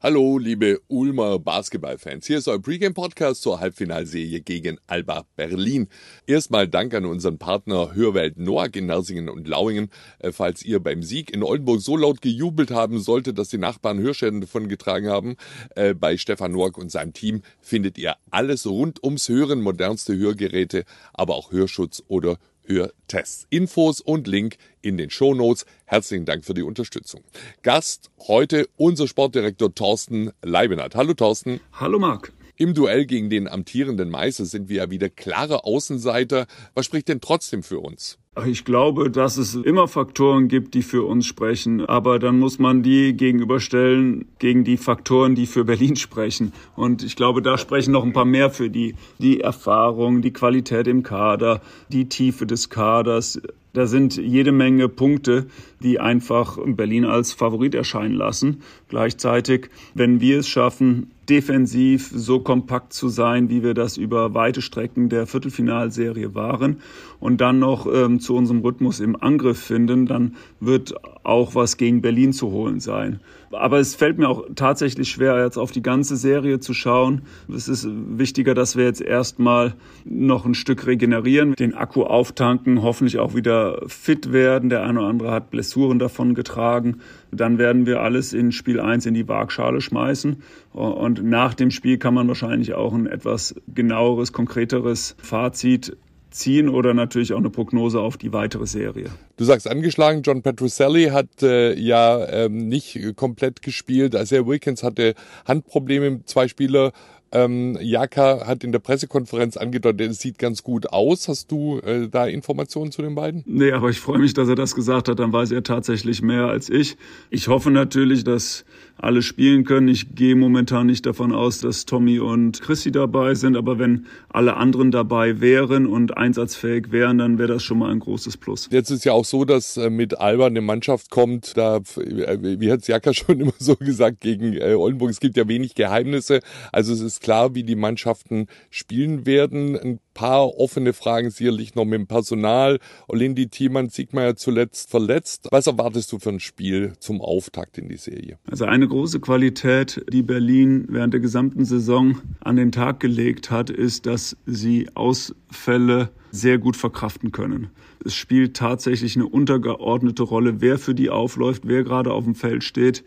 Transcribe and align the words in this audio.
Hallo, 0.00 0.38
liebe 0.38 0.80
Ulmer 0.86 1.40
Basketballfans. 1.40 2.24
Hier 2.24 2.38
ist 2.38 2.46
euer 2.46 2.62
Pregame-Podcast 2.62 3.42
zur 3.42 3.58
Halbfinalserie 3.58 4.42
gegen 4.42 4.78
Alba 4.86 5.26
Berlin. 5.34 5.88
Erstmal 6.24 6.68
Dank 6.68 6.94
an 6.94 7.04
unseren 7.04 7.38
Partner 7.38 7.96
Hörwelt 7.96 8.38
Noack 8.38 8.76
in 8.76 8.86
Nersingen 8.86 9.28
und 9.28 9.48
Lauingen. 9.48 9.90
Äh, 10.20 10.30
falls 10.30 10.62
ihr 10.62 10.78
beim 10.78 11.02
Sieg 11.02 11.34
in 11.34 11.42
Oldenburg 11.42 11.80
so 11.80 11.96
laut 11.96 12.22
gejubelt 12.22 12.70
haben 12.70 13.00
solltet, 13.00 13.38
dass 13.38 13.48
die 13.48 13.58
Nachbarn 13.58 13.98
Hörschäden 13.98 14.40
davon 14.40 14.68
getragen 14.68 15.08
haben, 15.08 15.34
äh, 15.74 15.94
bei 15.94 16.16
Stefan 16.16 16.52
Noack 16.52 16.78
und 16.78 16.92
seinem 16.92 17.12
Team 17.12 17.42
findet 17.60 17.98
ihr 17.98 18.14
alles 18.30 18.68
rund 18.68 19.02
ums 19.02 19.28
Hören, 19.28 19.62
modernste 19.62 20.16
Hörgeräte, 20.16 20.84
aber 21.12 21.34
auch 21.34 21.50
Hörschutz 21.50 22.04
oder 22.06 22.38
Hörtests. 22.68 23.46
Infos 23.50 24.00
und 24.00 24.26
Link 24.26 24.56
in 24.82 24.96
den 24.96 25.10
Show 25.10 25.34
Notes. 25.34 25.66
Herzlichen 25.86 26.24
Dank 26.24 26.44
für 26.44 26.54
die 26.54 26.62
Unterstützung. 26.62 27.22
Gast 27.62 28.10
heute 28.28 28.68
unser 28.76 29.08
Sportdirektor 29.08 29.74
Thorsten 29.74 30.30
Leibenhardt. 30.42 30.94
Hallo 30.94 31.14
Thorsten. 31.14 31.60
Hallo 31.72 31.98
Marc. 31.98 32.32
Im 32.56 32.74
Duell 32.74 33.06
gegen 33.06 33.30
den 33.30 33.46
amtierenden 33.46 34.10
Meister 34.10 34.44
sind 34.44 34.68
wir 34.68 34.76
ja 34.78 34.90
wieder 34.90 35.08
klare 35.08 35.64
Außenseiter. 35.64 36.46
Was 36.74 36.86
spricht 36.86 37.08
denn 37.08 37.20
trotzdem 37.20 37.62
für 37.62 37.78
uns? 37.78 38.18
Ich 38.46 38.64
glaube, 38.64 39.10
dass 39.10 39.36
es 39.36 39.54
immer 39.54 39.88
Faktoren 39.88 40.48
gibt, 40.48 40.74
die 40.74 40.82
für 40.82 41.04
uns 41.04 41.26
sprechen, 41.26 41.84
aber 41.84 42.18
dann 42.18 42.38
muss 42.38 42.58
man 42.58 42.82
die 42.82 43.14
gegenüberstellen 43.14 44.26
gegen 44.38 44.64
die 44.64 44.76
Faktoren, 44.76 45.34
die 45.34 45.46
für 45.46 45.64
Berlin 45.64 45.96
sprechen. 45.96 46.52
Und 46.76 47.02
ich 47.02 47.16
glaube, 47.16 47.42
da 47.42 47.58
sprechen 47.58 47.92
noch 47.92 48.04
ein 48.04 48.12
paar 48.12 48.24
mehr 48.24 48.50
für 48.50 48.70
die, 48.70 48.94
die 49.18 49.40
Erfahrung, 49.40 50.22
die 50.22 50.32
Qualität 50.32 50.86
im 50.86 51.02
Kader, 51.02 51.60
die 51.88 52.08
Tiefe 52.08 52.46
des 52.46 52.70
Kaders. 52.70 53.40
Da 53.78 53.86
sind 53.86 54.16
jede 54.16 54.50
Menge 54.50 54.88
Punkte, 54.88 55.46
die 55.80 56.00
einfach 56.00 56.58
Berlin 56.66 57.04
als 57.04 57.32
Favorit 57.32 57.76
erscheinen 57.76 58.16
lassen. 58.16 58.60
Gleichzeitig, 58.88 59.70
wenn 59.94 60.20
wir 60.20 60.40
es 60.40 60.48
schaffen, 60.48 61.12
defensiv 61.28 62.10
so 62.12 62.40
kompakt 62.40 62.92
zu 62.92 63.08
sein, 63.08 63.50
wie 63.50 63.62
wir 63.62 63.74
das 63.74 63.96
über 63.96 64.34
weite 64.34 64.62
Strecken 64.62 65.08
der 65.08 65.26
Viertelfinalserie 65.26 66.34
waren 66.34 66.78
und 67.20 67.40
dann 67.40 67.58
noch 67.58 67.86
ähm, 67.92 68.18
zu 68.18 68.34
unserem 68.34 68.60
Rhythmus 68.60 68.98
im 68.98 69.14
Angriff 69.14 69.60
finden, 69.60 70.06
dann 70.06 70.36
wird 70.58 70.94
auch 71.24 71.54
was 71.54 71.76
gegen 71.76 72.00
Berlin 72.00 72.32
zu 72.32 72.50
holen 72.50 72.80
sein. 72.80 73.20
Aber 73.50 73.78
es 73.78 73.94
fällt 73.94 74.18
mir 74.18 74.28
auch 74.28 74.44
tatsächlich 74.54 75.08
schwer, 75.10 75.42
jetzt 75.42 75.56
auf 75.56 75.70
die 75.70 75.82
ganze 75.82 76.16
Serie 76.16 76.60
zu 76.60 76.74
schauen. 76.74 77.22
Es 77.54 77.68
ist 77.68 77.88
wichtiger, 77.90 78.54
dass 78.54 78.76
wir 78.76 78.84
jetzt 78.84 79.00
erstmal 79.00 79.74
noch 80.04 80.44
ein 80.44 80.54
Stück 80.54 80.86
regenerieren, 80.86 81.54
den 81.54 81.74
Akku 81.74 82.02
auftanken, 82.02 82.82
hoffentlich 82.82 83.18
auch 83.18 83.34
wieder 83.34 83.67
fit 83.86 84.32
werden. 84.32 84.70
Der 84.70 84.82
eine 84.82 85.00
oder 85.00 85.08
andere 85.08 85.30
hat 85.30 85.50
Blessuren 85.50 85.98
davon 85.98 86.34
getragen. 86.34 86.98
Dann 87.30 87.58
werden 87.58 87.86
wir 87.86 88.00
alles 88.00 88.32
in 88.32 88.52
Spiel 88.52 88.80
1 88.80 89.06
in 89.06 89.14
die 89.14 89.28
Waagschale 89.28 89.80
schmeißen. 89.80 90.42
Und 90.72 91.22
nach 91.24 91.54
dem 91.54 91.70
Spiel 91.70 91.98
kann 91.98 92.14
man 92.14 92.28
wahrscheinlich 92.28 92.74
auch 92.74 92.94
ein 92.94 93.06
etwas 93.06 93.54
genaueres, 93.74 94.32
konkreteres 94.32 95.16
Fazit 95.22 95.96
ziehen 96.30 96.68
oder 96.68 96.94
natürlich 96.94 97.32
auch 97.32 97.38
eine 97.38 97.50
Prognose 97.50 98.00
auf 98.00 98.16
die 98.16 98.32
weitere 98.32 98.66
Serie. 98.66 99.06
Du 99.36 99.44
sagst 99.44 99.68
angeschlagen, 99.68 100.22
John 100.22 100.42
Petruselli 100.42 101.06
hat 101.06 101.42
äh, 101.42 101.74
ja 101.74 102.26
ähm, 102.28 102.68
nicht 102.68 103.16
komplett 103.16 103.62
gespielt. 103.62 104.14
Isaiah 104.14 104.46
Wilkins 104.46 104.82
hatte 104.82 105.14
Handprobleme, 105.46 106.24
zwei 106.26 106.48
Spieler 106.48 106.92
ähm, 107.32 107.78
Jaka 107.80 108.46
hat 108.46 108.64
in 108.64 108.72
der 108.72 108.78
Pressekonferenz 108.78 109.56
angedeutet, 109.56 110.10
es 110.10 110.20
sieht 110.20 110.38
ganz 110.38 110.62
gut 110.62 110.90
aus. 110.92 111.28
Hast 111.28 111.50
du 111.50 111.78
äh, 111.80 112.08
da 112.08 112.26
Informationen 112.26 112.92
zu 112.92 113.02
den 113.02 113.14
beiden? 113.14 113.42
Nee, 113.46 113.72
aber 113.72 113.90
ich 113.90 114.00
freue 114.00 114.18
mich, 114.18 114.34
dass 114.34 114.48
er 114.48 114.54
das 114.54 114.74
gesagt 114.74 115.08
hat. 115.08 115.18
Dann 115.18 115.32
weiß 115.32 115.50
er 115.52 115.62
tatsächlich 115.62 116.22
mehr 116.22 116.46
als 116.46 116.70
ich. 116.70 116.96
Ich 117.30 117.48
hoffe 117.48 117.70
natürlich, 117.70 118.24
dass 118.24 118.64
alle 118.98 119.22
spielen 119.22 119.64
können. 119.64 119.88
Ich 119.88 120.14
gehe 120.14 120.34
momentan 120.34 120.86
nicht 120.86 121.06
davon 121.06 121.32
aus, 121.32 121.60
dass 121.60 121.86
Tommy 121.86 122.18
und 122.18 122.60
Chrissy 122.60 122.90
dabei 122.90 123.34
sind. 123.34 123.56
Aber 123.56 123.78
wenn 123.78 124.06
alle 124.28 124.56
anderen 124.56 124.90
dabei 124.90 125.40
wären 125.40 125.86
und 125.86 126.16
einsatzfähig 126.16 126.90
wären, 126.90 127.18
dann 127.18 127.38
wäre 127.38 127.48
das 127.48 127.62
schon 127.62 127.78
mal 127.78 127.90
ein 127.90 128.00
großes 128.00 128.36
Plus. 128.36 128.68
Jetzt 128.70 128.90
ist 128.90 129.04
ja 129.04 129.12
auch 129.12 129.24
so, 129.24 129.44
dass 129.44 129.76
äh, 129.76 129.90
mit 129.90 130.18
Alba 130.18 130.46
eine 130.46 130.60
Mannschaft 130.60 131.10
kommt, 131.10 131.56
da, 131.56 131.76
äh, 131.76 132.60
wie 132.60 132.72
hat 132.72 132.86
Jaka 132.88 133.14
schon 133.14 133.40
immer 133.40 133.52
so 133.58 133.76
gesagt, 133.76 134.20
gegen 134.20 134.54
äh, 134.54 134.74
Oldenburg, 134.74 135.10
es 135.10 135.20
gibt 135.20 135.36
ja 135.36 135.46
wenig 135.46 135.74
Geheimnisse. 135.74 136.40
Also 136.72 136.92
es 136.92 137.00
ist 137.00 137.17
klar, 137.20 137.54
wie 137.54 137.62
die 137.62 137.76
Mannschaften 137.76 138.46
spielen 138.70 139.26
werden. 139.26 139.78
Ein 139.78 140.00
paar 140.14 140.58
offene 140.58 140.92
Fragen 140.92 141.30
sicherlich 141.30 141.74
noch 141.74 141.84
mit 141.84 142.00
dem 142.00 142.06
Personal. 142.06 142.78
Olindi 143.06 143.48
Thiemann, 143.48 143.88
Sigmar 143.88 144.36
zuletzt 144.36 144.90
verletzt. 144.90 145.48
Was 145.50 145.66
erwartest 145.66 146.12
du 146.12 146.18
für 146.18 146.30
ein 146.30 146.40
Spiel 146.40 146.94
zum 146.98 147.20
Auftakt 147.20 147.78
in 147.78 147.88
die 147.88 147.96
Serie? 147.96 148.38
Also 148.50 148.64
eine 148.64 148.88
große 148.88 149.20
Qualität, 149.20 150.04
die 150.12 150.22
Berlin 150.22 150.86
während 150.88 151.12
der 151.12 151.20
gesamten 151.20 151.64
Saison 151.64 152.18
an 152.40 152.56
den 152.56 152.72
Tag 152.72 153.00
gelegt 153.00 153.50
hat, 153.50 153.70
ist, 153.70 154.06
dass 154.06 154.36
sie 154.46 154.88
Ausfälle 154.94 156.10
sehr 156.30 156.58
gut 156.58 156.76
verkraften 156.76 157.32
können. 157.32 157.68
Es 158.04 158.14
spielt 158.14 158.56
tatsächlich 158.56 159.16
eine 159.16 159.26
untergeordnete 159.26 160.22
Rolle, 160.22 160.60
wer 160.60 160.78
für 160.78 160.94
die 160.94 161.10
aufläuft, 161.10 161.62
wer 161.66 161.84
gerade 161.84 162.12
auf 162.12 162.24
dem 162.24 162.34
Feld 162.34 162.64
steht. 162.64 163.04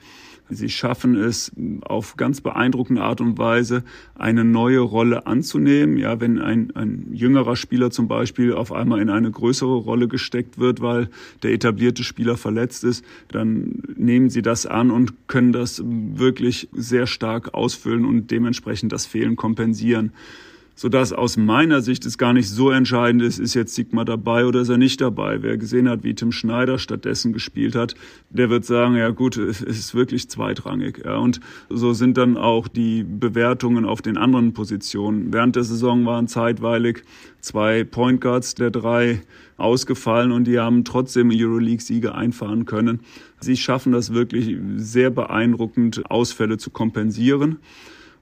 Sie 0.52 0.70
schaffen 0.70 1.16
es 1.16 1.52
auf 1.82 2.18
ganz 2.18 2.42
beeindruckende 2.42 3.02
Art 3.02 3.22
und 3.22 3.38
Weise, 3.38 3.84
eine 4.16 4.44
neue 4.44 4.80
Rolle 4.80 5.26
anzunehmen. 5.26 5.98
Ja, 5.98 6.20
wenn 6.20 6.40
ein, 6.40 6.76
ein 6.76 7.08
jüngerer 7.14 7.56
Spieler 7.56 7.90
zum 7.90 8.08
Beispiel 8.08 8.54
auf 8.54 8.72
einmal 8.72 9.02
in 9.02 9.10
eine 9.10 9.32
größere 9.32 9.76
Rolle 9.76 10.08
gesteckt 10.08 10.60
wird, 10.60 10.82
weil 10.82 11.10
der 11.44 11.54
etablierte 11.54 12.04
Spieler 12.04 12.36
verletzt 12.36 12.84
ist, 12.84 13.06
dann 13.30 13.82
nehmen 13.96 14.30
sie 14.30 14.42
das 14.42 14.66
an 14.66 14.92
und 14.92 15.28
können 15.28 15.54
das 15.54 15.82
wirklich 15.86 16.70
sehr 16.74 17.08
stark 17.08 17.54
ausfüllen 17.54 18.06
und 18.06 18.30
dementsprechend 18.30 18.92
das 18.92 19.06
Fehlen 19.06 19.36
kompensieren 19.36 20.12
sodass 20.76 21.14
aus 21.14 21.38
meiner 21.38 21.82
Sicht 21.82 22.06
es 22.06 22.18
gar 22.18 22.34
nicht 22.34 22.50
so 22.50 22.72
entscheidend 22.72 23.22
ist, 23.22 23.40
ist 23.40 23.54
jetzt 23.54 23.76
Sigmar 23.76 24.06
dabei 24.06 24.46
oder 24.46 24.62
ist 24.62 24.70
er 24.70 24.78
nicht 24.78 25.02
dabei. 25.02 25.42
Wer 25.42 25.58
gesehen 25.58 25.90
hat, 25.90 26.04
wie 26.04 26.16
Tim 26.16 26.32
Schneider 26.32 26.80
stattdessen 26.80 27.34
gespielt 27.34 27.76
hat, 27.76 27.96
der 28.30 28.50
wird 28.50 28.66
sagen, 28.66 28.96
ja 28.96 29.10
gut, 29.10 29.38
es 29.38 29.62
ist 29.62 29.94
wirklich 29.94 30.30
zweitrangig. 30.30 31.04
Ja, 31.06 31.18
und 31.18 31.40
so 31.70 31.94
sind 31.94 32.18
dann 32.18 32.38
auch 32.38 32.68
die 32.68 33.04
Bewertungen 33.04 33.86
auf 33.86 34.02
den 34.02 34.18
anderen 34.18 34.54
Positionen. 34.54 35.34
Während 35.34 35.56
der 35.56 35.64
Saison 35.64 36.06
waren 36.06 36.28
zeitweilig 36.28 37.04
zwei 37.42 37.84
Point 37.84 38.22
Guards 38.22 38.56
der 38.56 38.72
drei 38.72 39.22
ausgefallen 39.58 40.32
und 40.32 40.46
die 40.46 40.60
haben 40.60 40.84
trotzdem 40.84 41.30
Euroleague-Siege 41.32 42.16
einfahren 42.16 42.66
können. 42.66 43.02
Sie 43.40 43.58
schaffen 43.58 43.92
das 43.92 44.14
wirklich 44.14 44.58
sehr 44.76 45.10
beeindruckend, 45.10 46.10
Ausfälle 46.10 46.58
zu 46.58 46.72
kompensieren. 46.72 47.60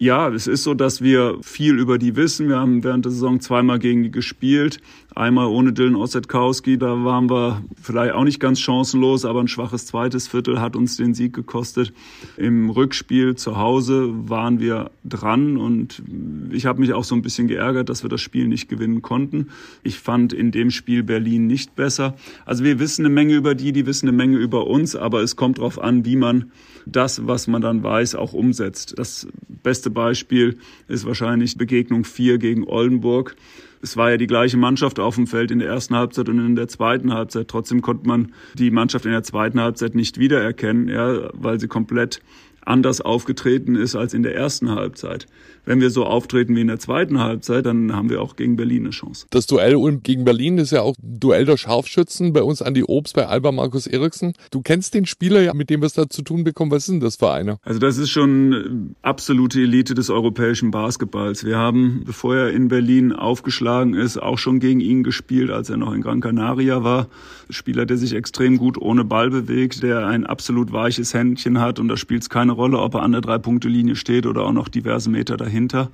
Ja, 0.01 0.29
es 0.29 0.47
ist 0.47 0.63
so, 0.63 0.73
dass 0.73 1.01
wir 1.01 1.39
viel 1.41 1.77
über 1.77 1.97
die 1.97 2.15
wissen. 2.15 2.47
Wir 2.47 2.57
haben 2.57 2.85
während 2.85 3.03
der 3.03 3.11
Saison 3.11 3.41
zweimal 3.41 3.79
gegen 3.79 4.01
die 4.01 4.11
gespielt. 4.11 4.79
Einmal 5.15 5.47
ohne 5.47 5.73
Dylan 5.73 5.95
Ossetkowski, 5.95 6.77
da 6.77 7.03
waren 7.03 7.29
wir 7.29 7.63
vielleicht 7.81 8.13
auch 8.13 8.23
nicht 8.23 8.39
ganz 8.39 8.59
chancenlos, 8.59 9.25
aber 9.25 9.41
ein 9.41 9.47
schwaches 9.47 9.87
zweites 9.87 10.27
Viertel 10.27 10.61
hat 10.61 10.75
uns 10.75 10.97
den 10.97 11.13
Sieg 11.13 11.33
gekostet. 11.33 11.93
Im 12.37 12.69
Rückspiel 12.69 13.35
zu 13.35 13.57
Hause 13.57 14.11
waren 14.29 14.59
wir 14.59 14.91
dran 15.03 15.57
und 15.57 16.03
ich 16.51 16.67
habe 16.67 16.79
mich 16.79 16.93
auch 16.93 17.03
so 17.03 17.15
ein 17.15 17.23
bisschen 17.23 17.47
geärgert, 17.47 17.89
dass 17.89 18.03
wir 18.03 18.09
das 18.09 18.21
Spiel 18.21 18.47
nicht 18.47 18.69
gewinnen 18.69 19.01
konnten. 19.01 19.47
Ich 19.83 19.97
fand 19.97 20.31
in 20.31 20.51
dem 20.51 20.69
Spiel 20.69 21.01
Berlin 21.01 21.47
nicht 21.47 21.75
besser. 21.75 22.15
Also 22.45 22.63
wir 22.63 22.79
wissen 22.79 23.03
eine 23.03 23.13
Menge 23.13 23.33
über 23.33 23.55
die, 23.55 23.71
die 23.71 23.87
wissen 23.87 24.07
eine 24.07 24.15
Menge 24.15 24.37
über 24.37 24.67
uns, 24.67 24.95
aber 24.95 25.21
es 25.21 25.35
kommt 25.35 25.57
darauf 25.57 25.81
an, 25.81 26.05
wie 26.05 26.15
man 26.15 26.51
das, 26.85 27.25
was 27.27 27.47
man 27.47 27.61
dann 27.61 27.83
weiß, 27.83 28.15
auch 28.15 28.33
umsetzt. 28.33 28.97
Das 28.97 29.27
beste 29.63 29.89
Beispiel 29.89 30.57
ist 30.87 31.05
wahrscheinlich 31.05 31.57
Begegnung 31.57 32.05
4 32.05 32.37
gegen 32.37 32.63
Oldenburg. 32.67 33.35
Es 33.81 33.95
war 33.95 34.11
ja 34.11 34.17
die 34.17 34.27
gleiche 34.27 34.57
Mannschaft 34.57 34.99
auf 34.99 35.15
dem 35.15 35.27
Feld 35.27 35.51
in 35.51 35.59
der 35.59 35.69
ersten 35.69 35.95
Halbzeit 35.95 36.27
und 36.29 36.39
in 36.39 36.55
der 36.55 36.67
zweiten 36.67 37.13
Halbzeit. 37.13 37.47
Trotzdem 37.47 37.81
konnte 37.81 38.07
man 38.07 38.33
die 38.55 38.71
Mannschaft 38.71 39.05
in 39.05 39.11
der 39.11 39.23
zweiten 39.23 39.59
Halbzeit 39.59 39.95
nicht 39.95 40.19
wiedererkennen, 40.19 40.89
ja, 40.89 41.29
weil 41.33 41.59
sie 41.59 41.67
komplett 41.67 42.21
anders 42.69 43.01
aufgetreten 43.01 43.75
ist 43.75 43.95
als 43.95 44.13
in 44.13 44.23
der 44.23 44.35
ersten 44.35 44.71
Halbzeit. 44.71 45.25
Wenn 45.65 45.81
wir 45.81 45.89
so 45.89 46.05
auftreten 46.05 46.55
wie 46.55 46.61
in 46.61 46.67
der 46.67 46.79
zweiten 46.79 47.19
Halbzeit, 47.19 47.65
dann 47.65 47.95
haben 47.95 48.09
wir 48.09 48.21
auch 48.21 48.35
gegen 48.35 48.55
Berlin 48.55 48.83
eine 48.83 48.89
Chance. 48.91 49.27
Das 49.29 49.45
Duell 49.45 49.75
gegen 50.01 50.23
Berlin 50.23 50.57
ist 50.57 50.71
ja 50.71 50.81
auch 50.81 50.95
ein 50.97 51.19
Duell 51.19 51.45
der 51.45 51.57
Scharfschützen. 51.57 52.33
Bei 52.33 52.41
uns 52.41 52.61
an 52.61 52.73
die 52.73 52.83
Obst, 52.83 53.15
bei 53.15 53.27
Alba 53.27 53.51
Markus 53.51 53.85
Eriksen. 53.85 54.33
Du 54.51 54.61
kennst 54.61 54.93
den 54.93 55.05
Spieler 55.05 55.41
ja, 55.41 55.53
mit 55.53 55.69
dem 55.69 55.81
wir 55.81 55.87
es 55.87 55.93
da 55.93 56.09
zu 56.09 56.21
tun 56.21 56.43
bekommen. 56.43 56.71
Was 56.71 56.85
denn 56.85 56.99
das 56.99 57.17
für 57.17 57.31
einer? 57.31 57.59
Also 57.63 57.79
das 57.79 57.97
ist 57.97 58.09
schon 58.09 58.95
absolute 59.01 59.61
Elite 59.61 59.93
des 59.93 60.09
europäischen 60.09 60.71
Basketballs. 60.71 61.43
Wir 61.43 61.57
haben, 61.57 62.03
bevor 62.05 62.35
er 62.35 62.51
in 62.51 62.67
Berlin 62.67 63.11
aufgeschlagen 63.11 63.93
ist, 63.93 64.17
auch 64.17 64.37
schon 64.37 64.59
gegen 64.59 64.79
ihn 64.79 65.03
gespielt, 65.03 65.51
als 65.51 65.69
er 65.69 65.77
noch 65.77 65.93
in 65.93 66.01
Gran 66.01 66.21
Canaria 66.21 66.83
war. 66.83 67.07
Spieler, 67.49 67.85
der 67.85 67.97
sich 67.97 68.13
extrem 68.13 68.57
gut 68.57 68.77
ohne 68.77 69.03
Ball 69.03 69.29
bewegt, 69.29 69.83
der 69.83 70.05
ein 70.05 70.25
absolut 70.25 70.71
weiches 70.71 71.13
Händchen 71.13 71.59
hat 71.59 71.79
und 71.79 71.87
da 71.87 71.97
spielt 71.97 72.23
es 72.23 72.29
keine 72.29 72.53
Rolle, 72.59 72.79
ob 72.79 72.95
er 72.95 73.03
an 73.03 73.13
der 73.13 73.21
Drei-Punkte-Linie 73.21 73.95
steht 73.95 74.25
oder 74.25 74.43
auch 74.43 74.51
noch 74.51 74.67
diverse 74.67 75.09
Meter 75.09 75.37
dahinter. 75.37 75.89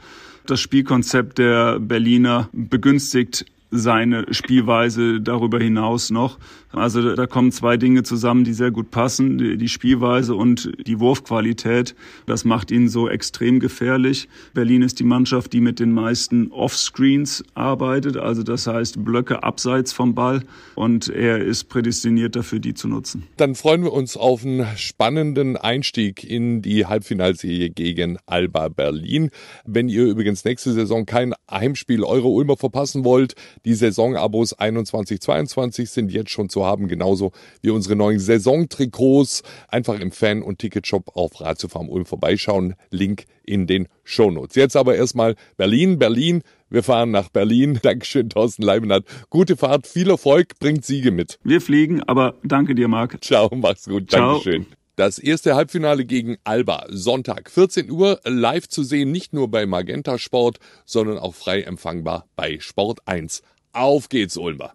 Das 0.48 0.60
Spielkonzept 0.60 1.38
der 1.38 1.80
Berliner 1.80 2.50
begünstigt 2.54 3.46
seine 3.72 4.26
Spielweise 4.32 5.22
darüber 5.22 5.60
hinaus 5.60 6.10
noch. 6.12 6.40
Also 6.72 7.16
da 7.16 7.26
kommen 7.26 7.52
zwei 7.52 7.78
Dinge 7.78 8.04
zusammen, 8.04 8.44
die 8.44 8.54
sehr 8.54 8.72
gut 8.72 8.92
passen, 8.92 9.38
die 9.38 9.70
Spielweise 9.70 10.36
und 10.36 10.72
die 10.86 11.00
Wurfqualität. 11.00 11.96
Das 12.26 12.44
macht 12.44 12.70
ihn 12.72 12.90
so 12.90 13.10
extrem 13.10 13.60
gefährlich. 13.60 14.28
Berlin 14.54 14.82
ist 14.82 15.00
die 15.00 15.06
Mannschaft, 15.06 15.54
die 15.54 15.62
mit 15.62 15.80
den 15.80 15.94
meisten 15.94 16.52
Offscreens 16.52 17.44
arbeitet, 17.54 18.18
also 18.18 18.44
das 18.44 18.68
heißt 18.68 19.04
Blöcke 19.06 19.44
abseits 19.44 19.94
vom 19.94 20.16
Ball 20.16 20.44
und 20.76 21.08
er 21.08 21.40
ist 21.40 21.66
prädestiniert 21.66 22.36
dafür, 22.36 22.60
die 22.60 22.74
zu 22.74 22.88
nutzen. 22.88 23.24
Dann 23.38 23.56
freuen 23.56 23.84
wir 23.84 23.94
uns 23.94 24.18
auf 24.18 24.44
einen 24.44 24.66
spannenden 24.76 25.56
Einstieg 25.58 26.24
in 26.24 26.62
die 26.62 26.86
Halbfinalserie 26.86 27.70
gegen 27.70 28.18
Alba 28.26 28.70
Berlin. 28.70 29.30
Wenn 29.66 29.88
ihr 29.88 30.06
übrigens 30.06 30.44
nächste 30.44 30.74
Saison 30.74 31.06
kein 31.06 31.34
Heimspiel 31.50 32.04
eurer 32.04 32.30
Ulmer 32.30 32.58
verpassen 32.58 33.06
wollt, 33.06 33.36
die 33.64 33.74
Saisonabos 33.74 34.58
21-22 34.58 35.88
sind 35.88 36.12
jetzt 36.12 36.32
schon 36.32 36.50
zu 36.50 36.66
haben, 36.66 36.88
genauso 36.88 37.32
wie 37.62 37.70
unsere 37.70 37.96
neuen 37.96 38.20
Saisontrikots. 38.20 39.44
Einfach 39.68 40.00
im 40.00 40.12
Fan- 40.12 40.42
und 40.42 40.60
Ticketshop 40.60 41.16
auf 41.16 41.40
Ratiofarm 41.40 41.90
Ulm 41.90 42.06
vorbeischauen. 42.06 42.76
Link 42.90 43.26
in 43.44 43.68
den 43.68 43.88
Shownotes. 44.04 44.56
Jetzt 44.56 44.76
aber 44.76 44.96
erstmal 44.96 45.36
Berlin, 45.58 46.00
Berlin. 46.00 46.42
Wir 46.70 46.84
fahren 46.84 47.12
nach 47.12 47.30
Berlin. 47.30 47.80
Dankeschön, 47.84 48.30
Thorsten 48.30 48.64
Leibenhardt. 48.64 49.06
Gute 49.30 49.56
Fahrt, 49.58 49.88
viel 49.88 50.10
Erfolg, 50.10 50.60
bringt 50.60 50.86
Siege 50.86 51.12
mit. 51.12 51.40
Wir 51.44 51.62
fliegen, 51.62 52.02
aber 52.04 52.36
danke 52.44 52.76
dir, 52.76 52.88
Marc. 52.88 53.24
Ciao, 53.24 53.50
mach's 53.56 53.86
gut. 53.86 54.10
Ciao. 54.10 54.34
Dankeschön. 54.34 54.66
Das 54.96 55.20
erste 55.20 55.56
Halbfinale 55.56 56.06
gegen 56.06 56.38
Alba, 56.46 56.86
Sonntag 56.88 57.52
14 57.52 57.92
Uhr, 57.92 58.22
live 58.24 58.70
zu 58.70 58.82
sehen, 58.82 59.12
nicht 59.12 59.34
nur 59.34 59.52
bei 59.52 59.66
Magenta 59.66 60.18
Sport, 60.18 60.60
sondern 60.86 61.18
auch 61.18 61.36
frei 61.36 61.64
empfangbar 61.64 62.30
bei 62.38 62.62
Sport 62.62 63.00
1. 63.06 63.44
Auf 63.74 64.08
geht's, 64.08 64.38
Ulmer! 64.38 64.74